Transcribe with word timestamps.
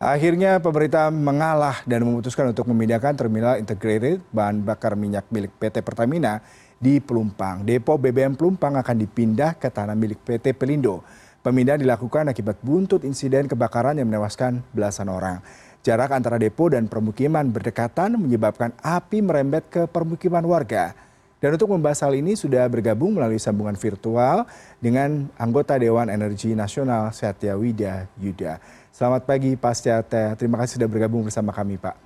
akhirnya 0.00 0.56
pemerintah 0.64 1.12
mengalah 1.12 1.84
dan 1.84 2.08
memutuskan 2.08 2.48
untuk 2.48 2.64
memindahkan 2.72 3.12
terminal 3.20 3.60
integrated 3.60 4.24
bahan 4.32 4.64
bakar 4.64 4.96
minyak 4.96 5.28
milik 5.28 5.52
pt 5.60 5.84
pertamina 5.84 6.40
di 6.80 7.04
pelumpang. 7.04 7.60
Depo 7.68 8.00
bbm 8.00 8.32
pelumpang 8.32 8.80
akan 8.80 8.96
dipindah 8.96 9.60
ke 9.60 9.68
tanah 9.68 9.92
milik 9.92 10.24
pt 10.24 10.56
pelindo. 10.56 11.04
Pemindahan 11.44 11.80
dilakukan 11.80 12.32
akibat 12.32 12.64
buntut 12.64 13.04
insiden 13.04 13.44
kebakaran 13.44 14.00
yang 14.00 14.08
menewaskan 14.08 14.64
belasan 14.72 15.12
orang. 15.12 15.44
Jarak 15.84 16.12
antara 16.16 16.40
depo 16.40 16.72
dan 16.72 16.88
permukiman 16.88 17.48
berdekatan 17.52 18.16
menyebabkan 18.16 18.72
api 18.80 19.20
merembet 19.20 19.68
ke 19.68 19.84
permukiman 19.84 20.44
warga 20.44 20.96
dan 21.40 21.56
untuk 21.56 21.72
membahas 21.72 22.04
hal 22.04 22.12
ini 22.12 22.36
sudah 22.36 22.68
bergabung 22.68 23.16
melalui 23.16 23.40
sambungan 23.40 23.72
virtual 23.72 24.44
dengan 24.76 25.24
anggota 25.40 25.80
Dewan 25.80 26.12
Energi 26.12 26.52
Nasional 26.52 27.16
Satya 27.16 27.56
Wida 27.56 28.04
Yuda. 28.20 28.60
Selamat 28.92 29.24
pagi 29.24 29.56
Pak 29.56 29.72
Satya, 29.72 30.04
terima 30.36 30.60
kasih 30.60 30.76
sudah 30.76 30.88
bergabung 30.92 31.24
bersama 31.24 31.48
kami 31.56 31.80
Pak. 31.80 31.96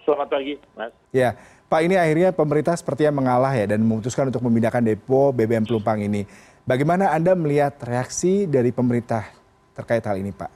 Selamat 0.00 0.32
pagi 0.32 0.56
Mas. 0.72 0.96
Ya, 1.12 1.36
Pak 1.68 1.80
ini 1.84 2.00
akhirnya 2.00 2.32
pemerintah 2.32 2.72
sepertinya 2.72 3.20
mengalah 3.20 3.52
ya 3.52 3.68
dan 3.68 3.84
memutuskan 3.84 4.32
untuk 4.32 4.40
memindahkan 4.40 4.80
depo 4.80 5.28
BBM 5.36 5.68
Pelumpang 5.68 6.00
ini. 6.00 6.24
Bagaimana 6.64 7.12
Anda 7.12 7.36
melihat 7.36 7.76
reaksi 7.84 8.48
dari 8.48 8.72
pemerintah 8.72 9.28
terkait 9.76 10.00
hal 10.08 10.16
ini 10.16 10.32
Pak? 10.32 10.52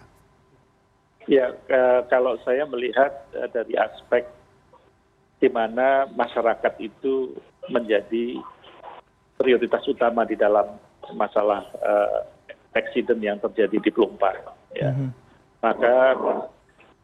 Ya, 1.29 1.53
kalau 2.09 2.41
saya 2.41 2.65
melihat 2.65 3.13
eh, 3.37 3.49
dari 3.53 3.77
aspek 3.77 4.25
di 5.37 5.53
mana 5.53 6.09
masyarakat 6.17 6.75
itu 6.81 7.37
menjadi 7.71 8.41
prioritas 9.39 9.83
utama 9.87 10.27
di 10.27 10.35
dalam 10.35 10.79
masalah 11.15 11.67
uh, 11.83 12.21
accident 12.73 13.21
yang 13.21 13.39
terjadi 13.39 13.77
di 13.79 13.91
Pelumpang. 13.91 14.39
Ya. 14.73 14.91
Mm 14.91 14.97
-hmm. 14.97 15.11
Maka 15.63 15.97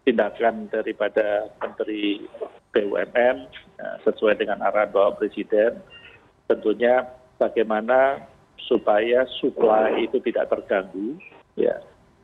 tindakan 0.08 0.72
daripada 0.72 1.52
Menteri 1.60 2.24
BUMN 2.72 3.36
ya, 3.76 3.88
sesuai 4.08 4.40
dengan 4.40 4.64
arahan 4.64 4.88
Bapak 4.88 5.20
Presiden, 5.20 5.78
tentunya 6.48 7.04
bagaimana 7.36 8.24
supaya 8.56 9.28
supply 9.38 10.00
itu 10.00 10.16
tidak 10.24 10.48
terganggu, 10.48 11.20
ya, 11.60 11.76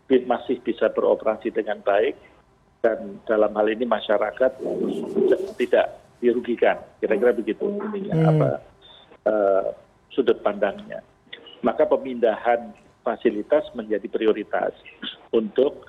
masih 0.08 0.58
bisa 0.64 0.88
beroperasi 0.90 1.52
dengan 1.52 1.84
baik, 1.84 2.16
dan 2.80 3.20
dalam 3.24 3.52
hal 3.52 3.68
ini 3.68 3.88
masyarakat 3.88 4.52
tidak 5.60 5.86
dirugikan 6.24 6.80
kira 7.04 7.20
kira 7.20 7.36
begitu 7.36 7.68
ininya 7.92 8.16
hmm. 8.16 8.30
apa 8.32 8.50
uh, 9.28 9.66
sudut 10.08 10.40
pandangnya 10.40 11.04
maka 11.60 11.84
pemindahan 11.84 12.72
fasilitas 13.04 13.68
menjadi 13.76 14.08
prioritas 14.08 14.72
untuk 15.32 15.84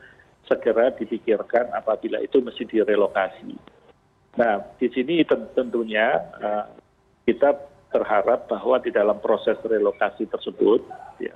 segera 0.45 0.93
dipikirkan 0.93 1.73
apabila 1.73 2.21
itu 2.21 2.37
mesti 2.43 2.63
direlokasi. 2.69 3.55
Nah, 4.35 4.61
di 4.77 4.87
sini 4.91 5.23
tentunya 5.27 6.15
uh, 6.39 6.67
kita 7.23 7.55
berharap 7.89 8.51
bahwa 8.51 8.79
di 8.83 8.91
dalam 8.91 9.17
proses 9.23 9.55
relokasi 9.63 10.27
tersebut 10.27 10.83
ya, 11.23 11.33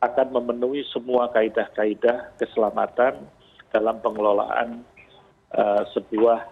akan 0.00 0.38
memenuhi 0.38 0.86
semua 0.88 1.28
kaidah-kaidah 1.34 2.38
keselamatan 2.38 3.26
dalam 3.74 3.98
pengelolaan 3.98 4.86
uh, 5.52 5.82
sebuah 5.90 6.46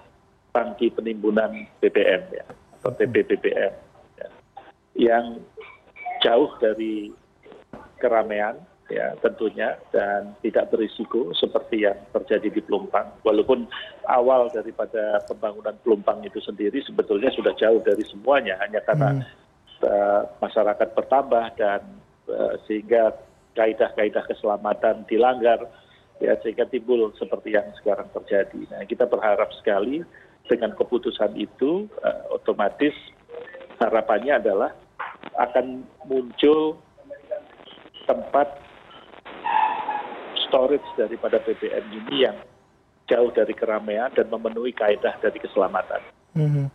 tangki 0.58 0.90
penimbunan 0.90 1.70
bbm 1.78 2.22
ya 2.34 2.46
atau 2.82 2.90
tbbbm 2.98 3.74
ya, 4.18 4.28
yang 4.98 5.38
jauh 6.18 6.50
dari 6.58 7.14
keramaian 8.02 8.58
ya 8.90 9.14
tentunya 9.20 9.76
dan 9.94 10.34
tidak 10.40 10.72
berisiko 10.72 11.30
seperti 11.36 11.84
yang 11.84 11.98
terjadi 12.10 12.48
di 12.48 12.60
Pelumpang. 12.64 13.20
Walaupun 13.20 13.68
awal 14.08 14.48
daripada 14.48 15.22
pembangunan 15.28 15.76
Pelumpang 15.84 16.24
itu 16.24 16.40
sendiri 16.40 16.80
sebetulnya 16.82 17.28
sudah 17.30 17.52
jauh 17.54 17.84
dari 17.84 18.02
semuanya 18.08 18.56
hanya 18.64 18.80
karena 18.82 19.20
hmm. 19.20 19.24
uh, 19.84 20.22
masyarakat 20.40 20.88
bertambah 20.96 21.44
dan 21.60 21.84
uh, 22.32 22.56
sehingga 22.64 23.12
kaidah-kaidah 23.54 24.24
keselamatan 24.24 25.04
dilanggar 25.04 25.68
ya 26.18 26.34
sehingga 26.42 26.66
timbul 26.66 27.12
seperti 27.14 27.54
yang 27.54 27.68
sekarang 27.78 28.08
terjadi. 28.10 28.60
Nah, 28.72 28.82
kita 28.88 29.06
berharap 29.06 29.52
sekali 29.54 30.02
dengan 30.48 30.72
keputusan 30.74 31.36
itu 31.36 31.86
eh, 32.02 32.22
otomatis 32.32 32.96
harapannya 33.78 34.40
adalah 34.42 34.70
akan 35.38 35.86
muncul 36.08 36.80
tempat 38.08 38.48
storage 40.48 40.84
daripada 40.96 41.38
bbm 41.44 41.84
ini 41.92 42.16
yang 42.24 42.36
jauh 43.08 43.32
dari 43.32 43.52
keramaian 43.56 44.12
dan 44.12 44.28
memenuhi 44.28 44.72
kaedah 44.76 45.16
dari 45.20 45.38
keselamatan. 45.40 46.00
Hmm. 46.36 46.66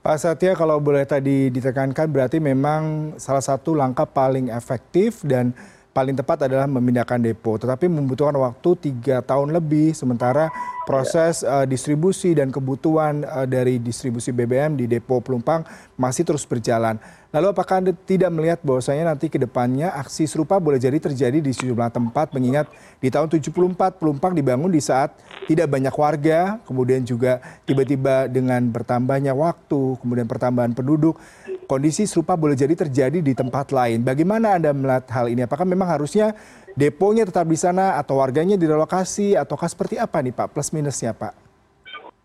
Pak 0.00 0.16
Satya 0.16 0.56
kalau 0.56 0.80
boleh 0.80 1.04
tadi 1.04 1.52
ditekankan 1.52 2.08
berarti 2.08 2.40
memang 2.40 3.14
salah 3.20 3.44
satu 3.44 3.76
langkah 3.76 4.08
paling 4.08 4.48
efektif 4.48 5.20
dan 5.26 5.52
paling 5.90 6.14
tepat 6.14 6.46
adalah 6.46 6.70
memindahkan 6.70 7.18
depo 7.18 7.58
tetapi 7.58 7.90
membutuhkan 7.90 8.38
waktu 8.38 8.70
tiga 8.78 9.22
tahun 9.22 9.50
lebih. 9.50 9.92
Sementara 9.94 10.50
proses 10.86 11.42
uh, 11.42 11.66
distribusi 11.66 12.34
dan 12.34 12.54
kebutuhan 12.54 13.26
uh, 13.26 13.46
dari 13.46 13.82
distribusi 13.82 14.30
BBM 14.30 14.78
di 14.78 14.86
depo 14.86 15.18
Pelumpang 15.18 15.66
masih 15.98 16.22
terus 16.26 16.46
berjalan. 16.46 16.98
Lalu 17.30 17.46
apakah 17.54 17.78
Anda 17.78 17.94
tidak 17.94 18.30
melihat 18.34 18.58
bahwasanya 18.66 19.14
nanti 19.14 19.30
ke 19.30 19.38
depannya 19.38 19.94
aksi 19.94 20.26
serupa 20.26 20.58
boleh 20.58 20.82
jadi 20.82 20.98
terjadi 20.98 21.38
di 21.38 21.54
sejumlah 21.54 21.94
tempat? 21.94 22.34
Mengingat 22.34 22.66
di 22.98 23.06
tahun 23.06 23.30
74 23.30 24.02
Pelumpang 24.02 24.34
dibangun 24.34 24.66
di 24.66 24.82
saat 24.82 25.14
tidak 25.46 25.70
banyak 25.70 25.94
warga, 25.94 26.58
kemudian 26.66 27.06
juga 27.06 27.38
tiba-tiba 27.62 28.26
dengan 28.26 28.66
bertambahnya 28.66 29.30
waktu, 29.30 29.94
kemudian 30.02 30.26
pertambahan 30.26 30.74
penduduk, 30.74 31.22
kondisi 31.70 32.02
serupa 32.02 32.34
boleh 32.34 32.58
jadi 32.58 32.74
terjadi 32.74 33.22
di 33.22 33.30
tempat 33.30 33.70
lain. 33.70 34.02
Bagaimana 34.02 34.58
Anda 34.58 34.74
melihat 34.74 35.06
hal 35.14 35.30
ini? 35.30 35.46
Apakah 35.46 35.62
memang 35.62 35.86
harusnya 35.86 36.34
deponya 36.74 37.22
tetap 37.22 37.46
di 37.46 37.54
sana 37.54 37.94
atau 37.94 38.18
warganya 38.18 38.58
direlokasi 38.58 39.38
ataukah 39.38 39.70
seperti 39.70 39.94
apa 39.94 40.18
nih 40.18 40.34
Pak 40.34 40.50
plus 40.50 40.74
minusnya 40.74 41.14
Pak? 41.14 41.30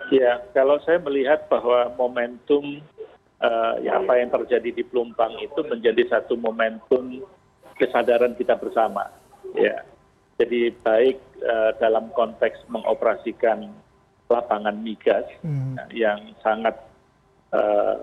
Ya, 0.10 0.42
kalau 0.58 0.82
saya 0.82 0.98
melihat 0.98 1.46
bahwa 1.46 1.94
momentum 1.94 2.82
uh, 3.38 3.74
ya 3.86 4.02
apa 4.02 4.18
yang 4.18 4.34
terjadi 4.34 4.82
di 4.82 4.84
Pelumpang 4.86 5.38
itu 5.38 5.62
menjadi 5.66 6.10
satu 6.10 6.34
momentum 6.38 7.22
kesadaran 7.78 8.34
kita 8.34 8.58
bersama. 8.58 9.14
Ya, 9.54 9.86
jadi 10.42 10.74
baik 10.82 11.22
uh, 11.46 11.72
dalam 11.78 12.10
konteks 12.18 12.66
mengoperasikan 12.70 13.70
lapangan 14.26 14.78
migas 14.82 15.26
hmm. 15.46 15.78
yang 15.94 16.34
sangat 16.42 16.74
uh, 17.54 18.02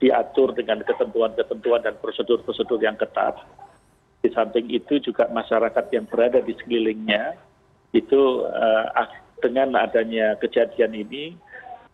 diatur 0.00 0.56
dengan 0.56 0.80
ketentuan-ketentuan 0.80 1.84
dan 1.84 1.94
prosedur-prosedur 2.00 2.80
yang 2.80 2.96
ketat. 2.96 3.36
Di 4.24 4.32
samping 4.32 4.68
itu 4.72 5.00
juga 5.00 5.28
masyarakat 5.28 5.86
yang 5.92 6.08
berada 6.08 6.40
di 6.40 6.56
sekelilingnya 6.56 7.36
itu 7.92 8.44
uh, 8.48 8.88
dengan 9.40 9.76
adanya 9.76 10.36
kejadian 10.40 10.92
ini 10.92 11.36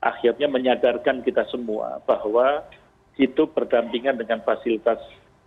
akhirnya 0.03 0.51
menyadarkan 0.51 1.23
kita 1.23 1.47
semua 1.51 2.03
bahwa 2.05 2.67
itu 3.17 3.49
berdampingan 3.49 4.21
dengan 4.21 4.45
fasilitas 4.45 5.01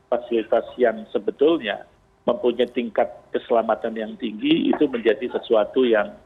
fasilitas 0.10 0.66
yang 0.76 1.06
sebetulnya 1.14 1.86
mempunyai 2.26 2.68
tingkat 2.74 3.08
keselamatan 3.30 3.94
yang 3.94 4.14
tinggi 4.18 4.74
itu 4.74 4.90
menjadi 4.90 5.30
sesuatu 5.38 5.86
yang 5.86 6.18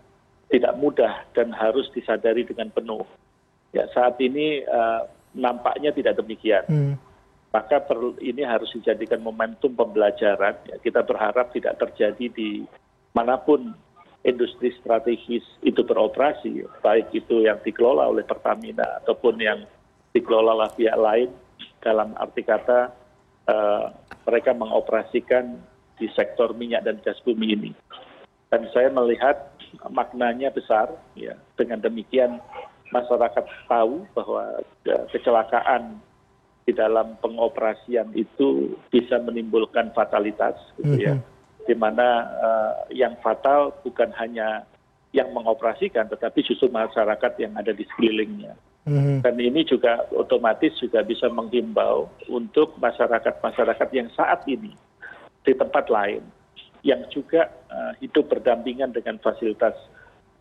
tidak 0.47 0.73
mudah 0.79 1.25
dan 1.35 1.51
harus 1.51 1.89
disadari 1.91 2.47
dengan 2.47 2.71
penuh. 2.71 3.03
Ya 3.75 3.89
saat 3.91 4.15
ini 4.23 4.63
uh, 4.63 5.09
nampaknya 5.33 5.93
tidak 5.93 6.17
demikian. 6.21 6.65
Hmm. 6.69 6.95
Maka 7.53 7.85
ini 8.17 8.41
harus 8.41 8.73
dijadikan 8.73 9.21
momentum 9.21 9.77
pembelajaran. 9.77 10.57
Ya, 10.65 10.75
kita 10.81 11.05
berharap 11.05 11.53
tidak 11.53 11.77
terjadi 11.77 12.25
di 12.33 12.65
mana 13.13 13.37
pun 13.37 13.77
industri 14.23 14.71
strategis 14.79 15.43
itu 15.61 15.83
beroperasi 15.83 16.63
baik 16.79 17.11
itu 17.11 17.43
yang 17.43 17.59
dikelola 17.59 18.07
oleh 18.07 18.23
pertamina 18.23 19.03
ataupun 19.03 19.35
yang 19.37 19.67
dikelola 20.15 20.55
oleh 20.55 20.71
pihak 20.73 20.95
lain 20.95 21.29
dalam 21.83 22.15
arti 22.15 22.41
kata 22.41 22.95
uh, 23.51 23.91
mereka 24.23 24.55
mengoperasikan 24.55 25.59
di 25.99 26.07
sektor 26.15 26.55
minyak 26.55 26.87
dan 26.87 26.97
gas 27.03 27.19
bumi 27.27 27.51
ini 27.51 27.71
dan 28.47 28.63
saya 28.71 28.87
melihat 28.95 29.51
maknanya 29.91 30.55
besar 30.55 30.87
ya 31.19 31.35
dengan 31.59 31.83
demikian 31.83 32.39
masyarakat 32.93 33.45
tahu 33.65 34.05
bahwa 34.13 34.61
uh, 34.61 35.05
kecelakaan 35.09 35.97
di 36.63 36.71
dalam 36.71 37.19
pengoperasian 37.19 38.13
itu 38.15 38.77
bisa 38.87 39.19
menimbulkan 39.19 39.91
fatalitas 39.91 40.55
gitu 40.77 40.95
ya. 40.95 41.17
Mm 41.17 41.21
-hmm 41.25 41.33
di 41.63 41.75
mana 41.75 42.27
eh, 42.27 42.99
yang 43.03 43.15
fatal 43.23 43.71
bukan 43.83 44.11
hanya 44.19 44.67
yang 45.13 45.31
mengoperasikan 45.31 46.09
tetapi 46.09 46.43
justru 46.43 46.67
masyarakat 46.73 47.31
yang 47.39 47.53
ada 47.55 47.71
di 47.71 47.85
sekelilingnya. 47.85 48.57
Hmm. 48.83 49.23
Dan 49.23 49.39
ini 49.39 49.63
juga 49.63 50.03
otomatis 50.11 50.75
juga 50.75 51.07
bisa 51.07 51.31
menghimbau 51.31 52.11
untuk 52.27 52.75
masyarakat-masyarakat 52.83 53.89
yang 53.95 54.11
saat 54.11 54.43
ini 54.43 54.75
di 55.47 55.53
tempat 55.55 55.87
lain 55.87 56.19
yang 56.83 56.99
juga 57.07 57.47
uh, 57.71 57.95
hidup 58.03 58.27
berdampingan 58.27 58.91
dengan 58.91 59.23
fasilitas 59.23 59.71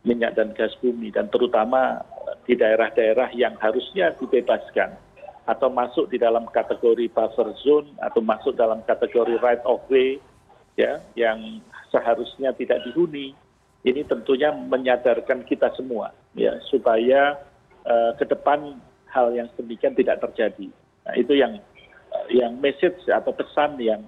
minyak 0.03 0.35
dan 0.35 0.51
gas 0.59 0.75
bumi 0.83 1.15
dan 1.15 1.31
terutama 1.31 2.03
di 2.47 2.59
daerah-daerah 2.59 3.31
yang 3.35 3.55
harusnya 3.63 4.15
dibebaskan 4.19 4.99
atau 5.47 5.69
masuk 5.71 6.07
di 6.11 6.23
dalam 6.23 6.47
kategori 6.51 7.11
buffer 7.11 7.51
zone 7.63 7.91
atau 7.99 8.23
masuk 8.23 8.55
dalam 8.55 8.83
kategori 8.87 9.39
right 9.43 9.63
of 9.67 9.83
way 9.91 10.23
ya 10.79 11.03
yang 11.19 11.59
seharusnya 11.91 12.55
tidak 12.55 12.83
dihuni 12.87 13.35
ini 13.83 14.07
tentunya 14.07 14.55
menyadarkan 14.55 15.43
kita 15.43 15.75
semua 15.75 16.15
ya 16.39 16.55
supaya 16.71 17.43
uh, 17.83 18.15
ke 18.15 18.25
depan 18.31 18.79
hal 19.11 19.35
yang 19.35 19.51
demikian 19.59 19.93
tidak 19.99 20.23
terjadi. 20.23 20.71
Nah, 21.03 21.15
itu 21.19 21.35
yang 21.35 21.59
uh, 22.15 22.27
yang 22.31 22.57
message 22.63 23.03
atau 23.11 23.35
pesan 23.35 23.77
yang 23.83 24.07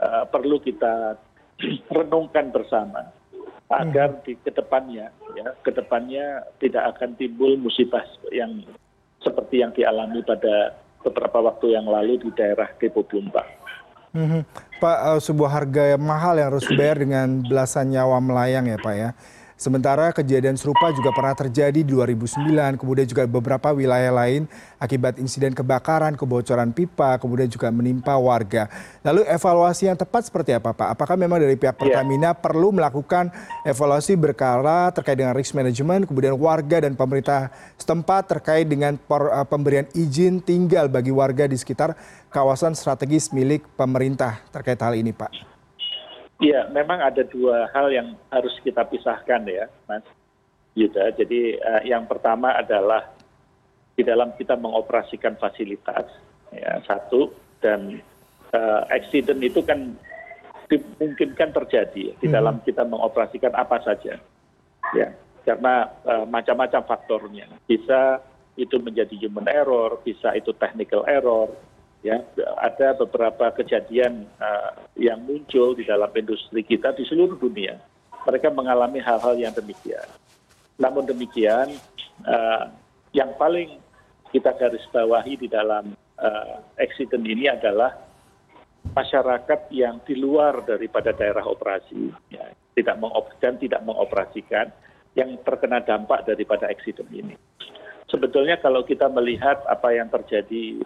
uh, 0.00 0.24
perlu 0.24 0.56
kita 0.64 1.20
renungkan 1.96 2.48
bersama 2.48 3.12
agar 3.70 4.18
di 4.26 4.34
ke 4.34 4.50
depannya 4.50 5.14
ya 5.38 5.54
ke 5.62 5.70
depannya 5.70 6.42
tidak 6.58 6.96
akan 6.96 7.14
timbul 7.14 7.54
musibah 7.54 8.02
yang 8.34 8.66
seperti 9.22 9.62
yang 9.62 9.70
dialami 9.70 10.26
pada 10.26 10.74
beberapa 11.06 11.38
waktu 11.38 11.78
yang 11.78 11.86
lalu 11.86 12.18
di 12.20 12.30
daerah 12.34 12.68
Depo 12.76 13.06
Plumpang. 13.06 13.46
Hmm, 14.10 14.42
Pak, 14.82 14.98
uh, 15.06 15.20
sebuah 15.22 15.50
harga 15.62 15.94
yang 15.94 16.02
mahal 16.02 16.34
yang 16.34 16.50
harus 16.50 16.66
dibayar 16.66 16.98
dengan 16.98 17.46
belasan 17.46 17.94
nyawa 17.94 18.18
melayang 18.18 18.66
ya 18.66 18.78
Pak 18.82 18.94
ya 18.98 19.14
sementara 19.60 20.08
kejadian 20.16 20.56
serupa 20.56 20.88
juga 20.96 21.12
pernah 21.12 21.36
terjadi 21.36 21.84
di 21.84 21.92
2009 21.92 22.80
kemudian 22.80 23.04
juga 23.04 23.28
beberapa 23.28 23.76
wilayah 23.76 24.08
lain 24.08 24.48
akibat 24.80 25.20
insiden 25.20 25.52
kebakaran 25.52 26.16
kebocoran 26.16 26.72
pipa 26.72 27.20
kemudian 27.20 27.52
juga 27.52 27.68
menimpa 27.68 28.16
warga. 28.16 28.72
Lalu 29.04 29.28
evaluasi 29.28 29.92
yang 29.92 30.00
tepat 30.00 30.32
seperti 30.32 30.56
apa 30.56 30.72
pak? 30.72 30.96
Apakah 30.96 31.20
memang 31.20 31.44
dari 31.44 31.60
pihak 31.60 31.76
iya. 31.76 32.00
pertamina 32.00 32.32
perlu 32.32 32.72
melakukan 32.72 33.28
evaluasi 33.68 34.16
berkala 34.16 34.88
terkait 34.96 35.20
dengan 35.20 35.36
risk 35.36 35.52
management 35.52 36.08
kemudian 36.08 36.32
warga 36.40 36.80
dan 36.80 36.96
pemerintah 36.96 37.52
setempat 37.76 38.32
terkait 38.32 38.64
dengan 38.64 38.96
eh, 38.96 39.44
pemberian 39.44 39.84
izin 39.92 40.40
tinggal 40.40 40.88
bagi 40.88 41.12
warga 41.12 41.44
di 41.44 41.60
sekitar 41.60 41.92
kawasan 42.32 42.72
strategis 42.72 43.28
milik 43.28 43.68
pemerintah 43.76 44.40
terkait 44.48 44.80
hal 44.80 44.96
ini 44.96 45.12
pak 45.12 45.59
Iya, 46.40 46.72
memang 46.72 47.04
ada 47.04 47.20
dua 47.20 47.68
hal 47.68 47.92
yang 47.92 48.16
harus 48.32 48.56
kita 48.64 48.80
pisahkan 48.88 49.44
ya, 49.44 49.68
Mas 49.84 50.02
Yuda. 50.72 51.12
Jadi 51.12 51.60
uh, 51.60 51.84
yang 51.84 52.08
pertama 52.08 52.56
adalah 52.56 53.12
di 53.92 54.00
dalam 54.00 54.32
kita 54.40 54.56
mengoperasikan 54.56 55.36
fasilitas, 55.36 56.08
ya 56.48 56.80
satu 56.88 57.28
dan 57.60 58.00
uh, 58.56 58.88
accident 58.88 59.36
itu 59.44 59.60
kan 59.60 59.92
dimungkinkan 60.72 61.52
terjadi 61.52 62.16
di 62.16 62.26
hmm. 62.26 62.32
dalam 62.32 62.64
kita 62.64 62.88
mengoperasikan 62.88 63.52
apa 63.52 63.76
saja, 63.84 64.16
ya 64.96 65.08
karena 65.44 65.92
uh, 66.08 66.24
macam-macam 66.24 66.80
faktornya. 66.88 67.52
Bisa 67.68 68.24
itu 68.56 68.80
menjadi 68.80 69.12
human 69.28 69.44
error, 69.44 70.00
bisa 70.00 70.32
itu 70.32 70.56
technical 70.56 71.04
error, 71.04 71.52
ya 71.52 71.69
ada 72.56 72.96
beberapa 72.96 73.52
kejadian 73.60 74.24
uh, 74.40 74.72
yang 74.96 75.20
muncul 75.20 75.76
di 75.76 75.84
dalam 75.84 76.08
industri 76.16 76.64
kita 76.64 76.96
di 76.96 77.04
seluruh 77.04 77.36
dunia. 77.36 77.76
Mereka 78.24 78.52
mengalami 78.52 79.00
hal 79.04 79.20
hal 79.20 79.36
yang 79.36 79.52
demikian. 79.52 80.04
Namun 80.80 81.04
demikian 81.04 81.76
uh, 82.24 82.72
yang 83.12 83.36
paling 83.36 83.76
kita 84.32 84.56
garis 84.56 84.84
bawahi 84.92 85.36
di 85.36 85.48
dalam 85.50 85.92
accident 86.76 87.24
ini 87.24 87.48
adalah 87.48 87.96
masyarakat 88.92 89.72
yang 89.72 90.04
di 90.04 90.20
luar 90.20 90.60
daripada 90.68 91.16
daerah 91.16 91.48
operasi 91.48 92.12
ya, 92.28 92.44
tidak 92.76 93.00
dan 93.40 93.56
tidak 93.56 93.80
mengoperasikan 93.88 94.68
yang 95.16 95.32
terkena 95.40 95.80
dampak 95.80 96.28
daripada 96.28 96.68
accident 96.68 97.08
ini 97.08 97.32
sebetulnya 98.10 98.58
kalau 98.58 98.82
kita 98.82 99.06
melihat 99.08 99.62
apa 99.70 99.94
yang 99.94 100.10
terjadi 100.10 100.82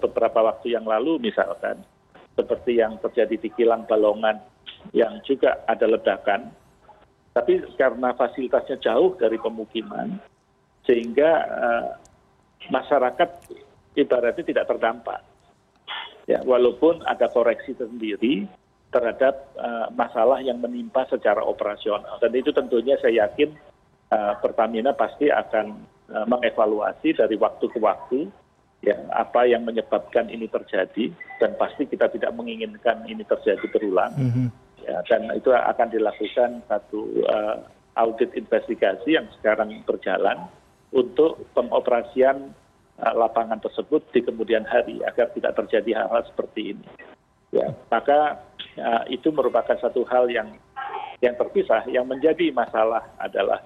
beberapa 0.00 0.40
waktu 0.40 0.74
yang 0.74 0.88
lalu 0.88 1.20
misalkan 1.20 1.84
seperti 2.32 2.80
yang 2.80 2.96
terjadi 2.98 3.36
di 3.36 3.48
kilang 3.52 3.84
balongan 3.84 4.40
yang 4.96 5.20
juga 5.22 5.62
ada 5.68 5.84
ledakan 5.84 6.48
tapi 7.36 7.60
karena 7.76 8.16
fasilitasnya 8.16 8.80
jauh 8.80 9.16
dari 9.20 9.36
pemukiman 9.36 10.16
sehingga 10.84 11.30
uh, 11.48 11.88
masyarakat 12.68 13.28
ibaratnya 13.96 14.44
tidak 14.44 14.68
terdampak. 14.68 15.20
Ya 16.28 16.44
walaupun 16.44 17.00
ada 17.08 17.26
koreksi 17.32 17.72
sendiri 17.72 18.44
terhadap 18.92 19.48
uh, 19.56 19.88
masalah 19.96 20.44
yang 20.44 20.60
menimpa 20.60 21.08
secara 21.08 21.40
operasional. 21.40 22.20
Dan 22.20 22.36
itu 22.36 22.52
tentunya 22.52 23.00
saya 23.00 23.24
yakin 23.26 23.56
uh, 24.12 24.36
Pertamina 24.38 24.92
pasti 24.92 25.32
akan 25.32 25.91
Eh, 25.91 25.91
mengevaluasi 26.10 27.14
dari 27.16 27.38
waktu 27.38 27.64
ke 27.70 27.78
waktu 27.78 28.28
ya 28.82 28.98
apa 29.14 29.46
yang 29.46 29.62
menyebabkan 29.62 30.26
ini 30.26 30.50
terjadi 30.50 31.14
dan 31.38 31.54
pasti 31.54 31.86
kita 31.86 32.10
tidak 32.10 32.34
menginginkan 32.34 33.06
ini 33.06 33.22
terjadi 33.22 33.62
berulang. 33.70 34.12
Mm-hmm. 34.18 34.48
ya 34.82 34.98
dan 35.06 35.30
itu 35.30 35.54
akan 35.54 35.88
dilakukan 35.94 36.50
satu 36.66 37.22
uh, 37.30 37.62
audit 37.94 38.34
investigasi 38.34 39.14
yang 39.14 39.30
sekarang 39.38 39.70
berjalan 39.86 40.50
untuk 40.90 41.46
pengoperasian 41.54 42.50
uh, 42.98 43.14
lapangan 43.14 43.62
tersebut 43.62 44.02
di 44.10 44.26
kemudian 44.26 44.66
hari 44.66 44.98
agar 45.06 45.30
tidak 45.30 45.54
terjadi 45.62 46.02
hal-hal 46.02 46.26
seperti 46.26 46.74
ini. 46.74 46.86
Ya 47.54 47.70
maka 47.86 48.42
uh, 48.82 49.06
itu 49.06 49.30
merupakan 49.30 49.78
satu 49.78 50.02
hal 50.10 50.26
yang 50.26 50.58
yang 51.22 51.38
terpisah. 51.38 51.86
Yang 51.86 52.18
menjadi 52.18 52.50
masalah 52.50 53.06
adalah 53.22 53.62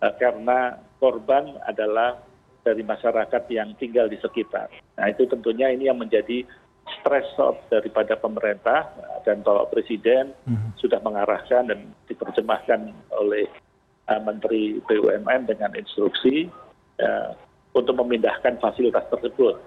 uh, 0.00 0.12
karena 0.16 0.80
korban 1.04 1.60
adalah 1.68 2.16
dari 2.64 2.80
masyarakat 2.80 3.44
yang 3.52 3.76
tinggal 3.76 4.08
di 4.08 4.16
sekitar. 4.16 4.72
Nah 4.96 5.12
itu 5.12 5.28
tentunya 5.28 5.68
ini 5.68 5.92
yang 5.92 6.00
menjadi 6.00 6.48
stress 6.96 7.28
daripada 7.68 8.16
pemerintah 8.16 8.88
dan 9.28 9.44
Bapak 9.44 9.76
Presiden 9.76 10.32
hmm. 10.48 10.80
sudah 10.80 10.96
mengarahkan 11.04 11.68
dan 11.68 11.92
diterjemahkan 12.08 12.88
oleh 13.12 13.44
uh, 14.08 14.20
Menteri 14.24 14.80
BUMN 14.88 15.44
dengan 15.44 15.76
instruksi 15.76 16.48
uh, 17.04 17.36
untuk 17.76 18.00
memindahkan 18.00 18.56
fasilitas 18.64 19.04
tersebut. 19.12 19.60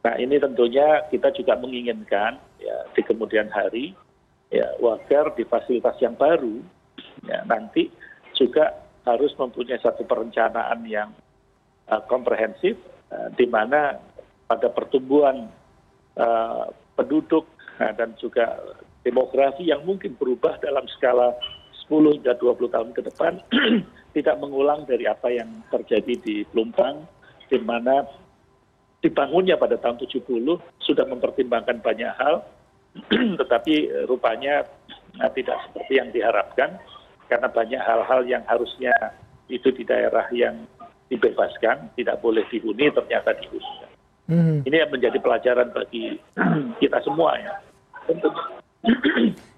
Nah 0.00 0.16
ini 0.16 0.40
tentunya 0.40 1.04
kita 1.12 1.28
juga 1.36 1.60
menginginkan 1.60 2.40
ya 2.56 2.76
di 2.96 3.04
kemudian 3.04 3.52
hari 3.52 3.92
ya 4.48 4.64
agar 4.80 5.36
di 5.36 5.44
fasilitas 5.44 6.00
yang 6.00 6.16
baru 6.16 6.64
ya 7.28 7.44
nanti 7.44 7.92
juga 8.32 8.72
harus 9.14 9.32
mempunyai 9.34 9.80
satu 9.82 10.06
perencanaan 10.06 10.86
yang 10.86 11.10
uh, 11.90 12.02
komprehensif 12.06 12.78
uh, 13.10 13.28
di 13.34 13.46
mana 13.50 13.98
pada 14.46 14.70
pertumbuhan 14.70 15.50
uh, 16.18 16.70
penduduk 16.94 17.46
dan 17.80 18.12
juga 18.20 18.60
demografi 19.00 19.72
yang 19.72 19.80
mungkin 19.88 20.12
berubah 20.20 20.60
dalam 20.60 20.84
skala 20.92 21.32
10 21.88 22.20
hingga 22.20 22.36
20 22.36 22.68
tahun 22.68 22.90
ke 22.92 23.00
depan 23.08 23.40
tidak 24.16 24.36
mengulang 24.36 24.84
dari 24.84 25.08
apa 25.08 25.32
yang 25.32 25.48
terjadi 25.72 26.14
di 26.20 26.36
Pelumpang 26.44 27.08
di 27.48 27.56
mana 27.56 28.04
dibangunnya 29.00 29.56
pada 29.56 29.80
tahun 29.80 29.96
70 30.04 30.28
sudah 30.84 31.08
mempertimbangkan 31.08 31.80
banyak 31.80 32.12
hal 32.20 32.44
tetapi 33.40 34.04
rupanya 34.04 34.68
tidak 35.32 35.56
seperti 35.64 35.92
yang 35.96 36.12
diharapkan 36.12 36.76
karena 37.30 37.46
banyak 37.46 37.78
hal 37.78 38.02
hal 38.02 38.26
yang 38.26 38.42
harusnya 38.50 38.90
itu 39.46 39.70
di 39.70 39.86
daerah 39.86 40.26
yang 40.34 40.66
dibebaskan 41.06 41.94
tidak 41.94 42.18
boleh 42.18 42.42
dihuni 42.50 42.90
ternyata 42.90 43.34
dihuni. 43.38 43.86
Hmm. 44.30 44.62
ini 44.62 44.78
yang 44.78 44.94
menjadi 44.94 45.18
pelajaran 45.18 45.74
bagi 45.74 46.14
kita 46.82 46.98
semua 47.02 47.34
ya. 47.38 47.54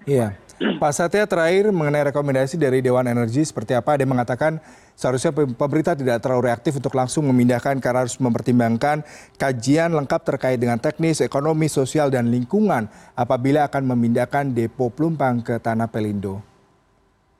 Iya. 0.03 0.27
Pak 0.81 0.93
Satya 0.93 1.25
terakhir 1.29 1.69
mengenai 1.73 2.09
rekomendasi 2.13 2.57
dari 2.57 2.81
Dewan 2.81 3.05
Energi 3.05 3.41
seperti 3.45 3.73
apa? 3.77 3.97
Ada 3.97 4.05
yang 4.05 4.13
mengatakan 4.17 4.61
seharusnya 4.97 5.33
pemerintah 5.33 5.97
tidak 5.97 6.21
terlalu 6.21 6.49
reaktif 6.49 6.77
untuk 6.77 6.93
langsung 6.93 7.25
memindahkan 7.29 7.77
karena 7.81 8.05
harus 8.05 8.17
mempertimbangkan 8.21 9.01
kajian 9.37 9.93
lengkap 9.93 10.21
terkait 10.23 10.57
dengan 10.61 10.77
teknis, 10.81 11.21
ekonomi, 11.21 11.69
sosial, 11.69 12.09
dan 12.09 12.29
lingkungan 12.29 12.89
apabila 13.17 13.65
akan 13.67 13.95
memindahkan 13.95 14.53
depo 14.53 14.93
Plumpang 14.93 15.41
ke 15.41 15.57
Tanah 15.57 15.89
Pelindo 15.89 16.52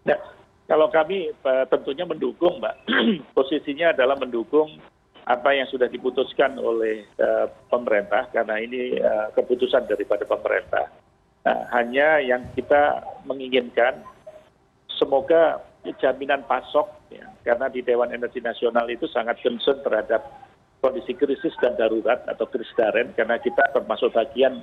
nah 0.03 0.19
kalau 0.67 0.87
kami 0.87 1.31
eh, 1.31 1.65
tentunya 1.67 2.07
mendukung 2.07 2.59
mbak 2.63 2.75
posisinya 3.37 3.91
adalah 3.91 4.15
mendukung 4.15 4.79
apa 5.23 5.55
yang 5.55 5.67
sudah 5.71 5.87
diputuskan 5.87 6.59
oleh 6.59 7.07
uh, 7.15 7.47
pemerintah 7.71 8.27
karena 8.35 8.59
ini 8.59 8.99
uh, 8.99 9.31
keputusan 9.31 9.87
daripada 9.87 10.27
pemerintah. 10.27 10.91
Nah, 11.47 11.63
hanya 11.71 12.19
yang 12.19 12.43
kita 12.55 12.99
menginginkan 13.23 14.03
semoga 14.99 15.63
jaminan 15.99 16.43
pasok 16.47 16.87
ya, 17.11 17.27
karena 17.43 17.71
di 17.71 17.83
Dewan 17.83 18.11
Energi 18.11 18.39
Nasional 18.43 18.87
itu 18.91 19.07
sangat 19.11 19.39
concern 19.43 19.79
terhadap 19.83 20.27
kondisi 20.83 21.15
krisis 21.15 21.55
dan 21.63 21.79
darurat 21.79 22.23
atau 22.27 22.43
krisis 22.47 22.71
daren 22.75 23.15
karena 23.15 23.39
kita 23.39 23.63
termasuk 23.71 24.11
bagian 24.11 24.59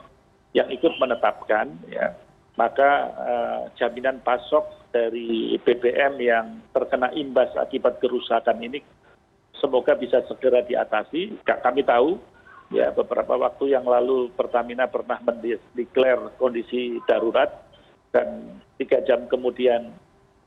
yang 0.52 0.68
ikut 0.68 0.92
menetapkan 1.00 1.72
ya 1.88 2.12
maka 2.60 2.90
uh, 3.16 3.60
jaminan 3.80 4.20
pasok 4.20 4.79
dari 4.90 5.54
bbm 5.62 6.14
yang 6.18 6.46
terkena 6.74 7.14
imbas 7.14 7.54
akibat 7.54 8.02
kerusakan 8.02 8.58
ini 8.62 8.82
semoga 9.60 9.94
bisa 9.94 10.24
segera 10.26 10.64
diatasi. 10.64 11.44
Kami 11.44 11.84
tahu 11.84 12.16
ya 12.72 12.90
beberapa 12.96 13.36
waktu 13.36 13.76
yang 13.76 13.84
lalu 13.84 14.32
pertamina 14.32 14.88
pernah 14.88 15.20
mendeklarasi 15.20 16.38
kondisi 16.40 16.96
darurat 17.04 17.52
dan 18.10 18.58
tiga 18.80 19.04
jam 19.04 19.28
kemudian 19.28 19.92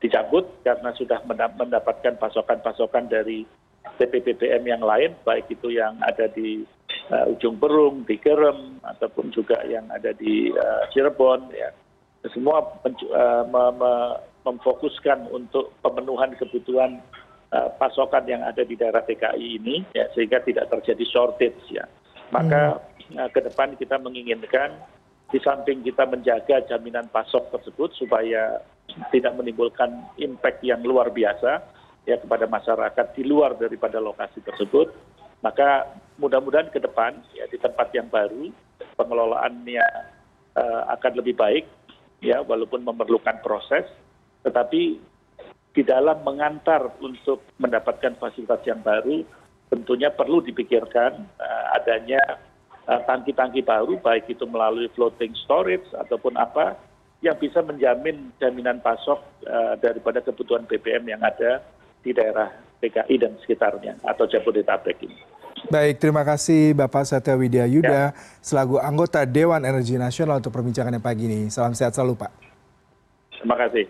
dicabut 0.01 0.43
karena 0.67 0.91
sudah 0.99 1.23
mendapatkan 1.55 2.19
pasokan 2.19 2.59
pasokan 2.59 3.07
dari 3.07 3.47
TPBBM 3.95 4.63
yang 4.67 4.83
lain 4.83 5.15
baik 5.23 5.47
itu 5.47 5.71
yang 5.71 5.95
ada 6.03 6.27
di 6.27 6.63
uh, 7.11 7.31
ujung 7.31 7.55
Berung, 7.55 8.03
di 8.03 8.19
Kerem 8.19 8.83
ataupun 8.83 9.31
juga 9.31 9.63
yang 9.63 9.87
ada 9.91 10.11
di 10.11 10.51
uh, 10.51 10.83
Cirebon 10.91 11.51
ya. 11.55 11.71
Semua 12.31 12.63
uh, 12.63 13.43
memfokuskan 14.43 15.31
untuk 15.31 15.71
pemenuhan 15.79 16.35
kebutuhan 16.35 16.99
uh, 17.55 17.69
pasokan 17.79 18.27
yang 18.27 18.43
ada 18.43 18.63
di 18.63 18.75
daerah 18.75 19.03
TKI 19.03 19.59
ini 19.59 19.75
ya 19.95 20.07
sehingga 20.15 20.43
tidak 20.43 20.67
terjadi 20.69 21.03
shortage 21.07 21.59
ya 21.71 21.87
maka 22.31 22.79
hmm. 23.09 23.17
uh, 23.19 23.29
ke 23.31 23.39
depan 23.39 23.75
kita 23.79 23.95
menginginkan 23.99 24.75
di 25.31 25.41
samping 25.41 25.81
kita 25.81 26.05
menjaga 26.05 26.61
jaminan 26.69 27.09
pasok 27.09 27.49
tersebut 27.49 27.89
supaya 27.97 28.61
tidak 29.09 29.33
menimbulkan 29.33 29.89
impact 30.21 30.61
yang 30.61 30.83
luar 30.85 31.09
biasa 31.09 31.63
ya 32.05 32.19
kepada 32.19 32.45
masyarakat 32.45 33.15
di 33.15 33.23
luar 33.25 33.55
daripada 33.55 33.97
lokasi 33.97 34.43
tersebut 34.43 34.91
maka 35.41 35.87
mudah-mudahan 36.19 36.69
ke 36.69 36.79
depan 36.79 37.17
ya 37.33 37.47
di 37.49 37.57
tempat 37.57 37.89
yang 37.95 38.07
baru 38.11 38.51
pengelolaannya 38.99 39.85
uh, 40.55 40.81
akan 40.99 41.11
lebih 41.19 41.35
baik 41.35 41.65
ya 42.23 42.39
walaupun 42.43 42.85
memerlukan 42.85 43.41
proses 43.41 43.87
tetapi 44.43 44.99
di 45.73 45.81
dalam 45.81 46.21
mengantar 46.21 46.93
untuk 47.01 47.41
mendapatkan 47.57 48.13
fasilitas 48.21 48.61
yang 48.69 48.79
baru 48.85 49.25
tentunya 49.73 50.13
perlu 50.13 50.45
dipikirkan 50.45 51.25
uh, 51.41 51.65
adanya 51.73 52.21
uh, 52.85 53.01
tangki-tangki 53.09 53.65
baru 53.65 53.97
baik 53.97 54.29
itu 54.29 54.45
melalui 54.45 54.85
floating 54.93 55.33
storage 55.33 55.89
ataupun 55.97 56.37
apa 56.37 56.77
yang 57.25 57.33
bisa 57.41 57.65
menjamin 57.65 58.29
jaminan 58.37 58.77
pasok 58.85 59.17
uh, 59.49 59.73
daripada 59.81 60.21
kebutuhan 60.21 60.69
BBM 60.69 61.17
yang 61.17 61.21
ada 61.25 61.65
di 62.05 62.13
daerah 62.13 62.53
dki 62.83 63.15
dan 63.17 63.33
sekitarnya 63.41 63.97
atau 64.05 64.29
jabodetabek 64.29 65.09
ini. 65.09 65.17
Baik 65.71 66.03
terima 66.03 66.27
kasih 66.27 66.75
bapak 66.75 67.07
satya 67.07 67.39
widya 67.39 67.63
yuda 67.65 68.11
ya. 68.11 68.15
selaku 68.43 68.77
anggota 68.83 69.23
dewan 69.23 69.63
energi 69.63 69.95
nasional 69.95 70.37
untuk 70.43 70.51
perbincangannya 70.53 70.99
pagi 70.99 71.25
ini. 71.25 71.47
Salam 71.47 71.73
sehat 71.73 71.95
selalu 71.95 72.19
pak. 72.19 72.31
Terima 73.39 73.55
kasih 73.57 73.87